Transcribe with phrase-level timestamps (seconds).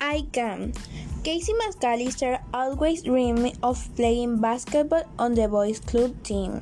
[0.00, 0.72] I can.
[1.24, 6.60] Casey McAllister always dreamed of playing basketball on the boys' club team.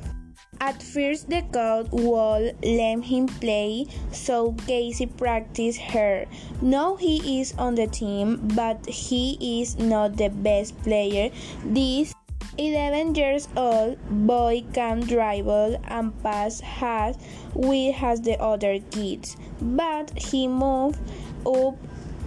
[0.59, 6.25] At first, the coach would let him play, so Casey practiced her.
[6.61, 11.29] Now he is on the team, but he is not the best player.
[11.63, 12.13] This
[12.57, 17.15] 11 years old boy can dribble and pass as
[17.53, 20.97] well as the other kids, but he moved
[21.45, 21.77] up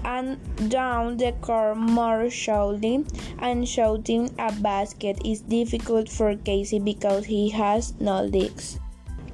[0.04, 0.38] and
[0.70, 3.04] down the court more slowly,
[3.38, 8.78] and shouting a basket is difficult for Casey because he has no legs.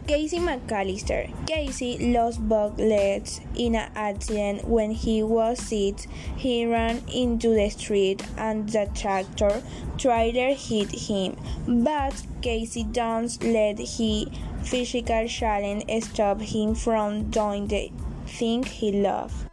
[0.07, 1.34] Casey McAllister.
[1.48, 6.07] Casey lost both legs in an accident when he was six.
[6.37, 9.62] He ran into the street and the tractor
[9.98, 11.37] trailer hit him.
[11.66, 14.27] But Casey don't let his
[14.62, 17.91] physical challenge stop him from doing the
[18.29, 19.46] thing he loves.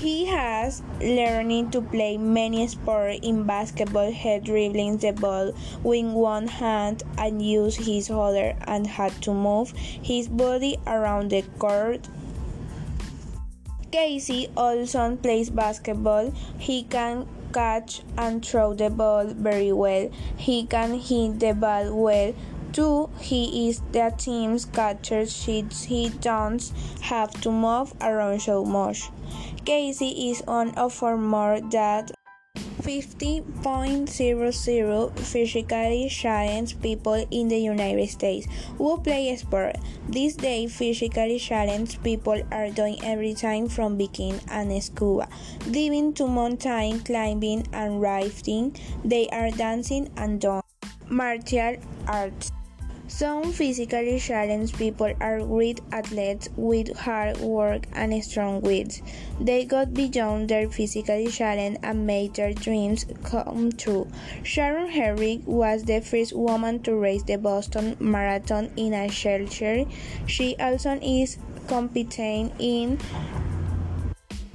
[0.00, 6.46] He has learned to play many sports in basketball, head dribbling the ball with one
[6.46, 12.06] hand and use his other and had to move his body around the court.
[13.90, 16.32] Casey also plays basketball.
[16.58, 20.10] He can catch and throw the ball very well.
[20.36, 22.34] He can hit the ball well
[22.72, 23.10] too.
[23.20, 29.10] He is the team's catcher since he doesn't have to move around so much.
[29.64, 32.08] Casey is on of our more than
[32.88, 38.46] 50.00 physically challenged people in the United States
[38.78, 39.76] who play sport.
[40.08, 45.28] These days, physically challenged people are doing everything from biking and scuba
[45.70, 48.74] diving to mountain climbing and rafting.
[49.04, 50.62] They are dancing and doing
[51.10, 51.76] martial
[53.08, 59.00] Some physically challenged people are great athletes with hard work and strong wills.
[59.40, 64.08] They got beyond their physical challenge and made their dreams come true.
[64.42, 69.86] Sharon Hedrick was the first woman to race the Boston Marathon in a wheelchair.
[70.26, 72.98] She also is competing in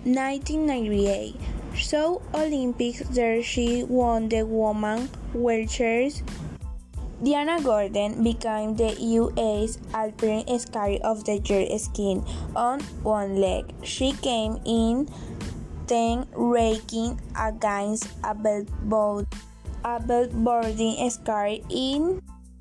[0.06, 1.36] 1998.
[1.76, 6.22] Seoul Olympics there she won the woman wheelchairs
[7.24, 9.80] Diana Golden became the U.S.
[9.94, 12.20] Alpine Skier of the Year skiing
[12.54, 13.72] on one leg.
[13.82, 15.08] She came in
[15.88, 19.32] 10 ranking against a bellboard,
[20.36, 22.20] boarding skier in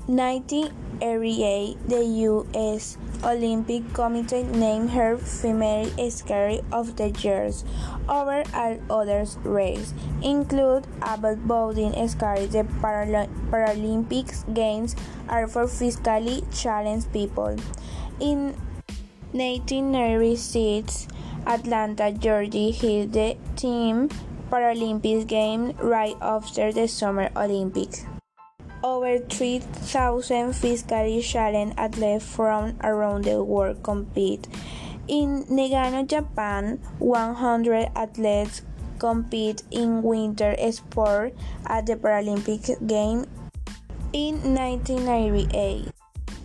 [0.09, 2.99] 1988, the U.S.
[3.23, 7.53] Olympic Committee named her Female Skier of the Year
[8.09, 12.51] over all others races, include able-bodied skiers.
[12.51, 14.97] The Paralympics Games
[15.29, 17.57] are for physically challenged people.
[18.19, 18.57] In
[19.31, 21.07] 1996,
[21.47, 24.09] Atlanta, Georgia held the team
[24.51, 28.05] Paralympics Games right after the Summer Olympics.
[28.83, 34.49] Over 3,000 physically challenged athletes from around the world compete.
[35.07, 38.63] In Nagano, Japan, 100 athletes
[38.99, 41.35] compete in winter sport
[41.67, 43.27] at the Paralympic Games
[44.13, 45.91] in 1998.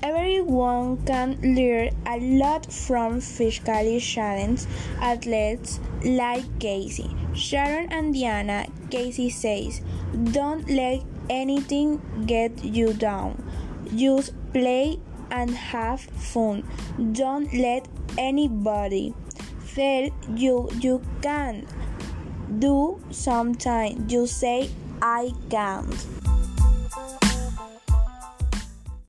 [0.04, 4.68] Everyone can learn a lot from physically challenged
[5.02, 7.10] athletes like Casey.
[7.34, 9.82] Sharon and Diana, Casey says,
[10.32, 13.44] Don't let anything get you down.
[13.96, 15.00] Just play
[15.32, 16.64] and have fun.
[17.12, 19.14] Don't let anybody
[19.76, 21.68] tell you you can't
[22.60, 24.10] do something.
[24.10, 24.70] You say
[25.02, 26.17] I can't.